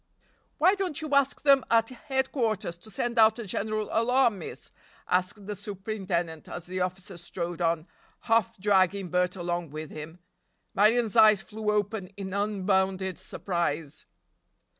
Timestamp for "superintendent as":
5.55-6.65